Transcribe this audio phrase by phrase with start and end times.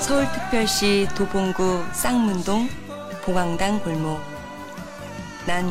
[0.00, 2.68] 서울특별시 도봉구 쌍문동
[3.24, 4.18] 봉황당 골목.
[5.46, 5.64] 난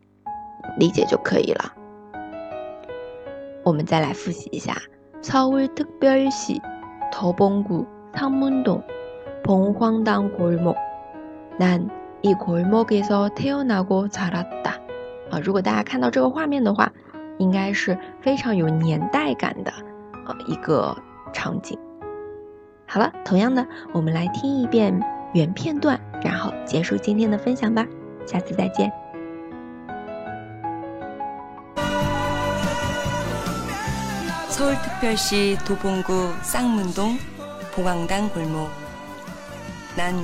[0.78, 1.72] 理解就可以了。
[3.64, 4.76] 我们再来复习一下。
[5.22, 6.60] 서울특별시
[7.12, 8.82] 더봉구 상문동
[9.44, 10.76] 봉황당 골목
[11.58, 11.88] 난
[12.22, 14.80] 이 골목에서 태어나고 자랐다
[15.30, 16.90] 啊，如果大家看到这个画面的话，
[17.38, 19.70] 应该是非常有年代感的
[20.26, 20.96] 呃一个
[21.32, 21.78] 场景。
[22.86, 24.98] 好了，同样的，我们来听一遍
[25.34, 27.86] 原片段，然后结束今天的分享吧。
[28.24, 28.90] 下次再见。
[34.61, 37.17] 서울특별시 도봉구 쌍문동
[37.73, 38.69] 봉황당 골목.
[39.97, 40.23] 난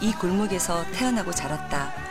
[0.00, 2.03] 이 골목에서 태어나고 자랐다.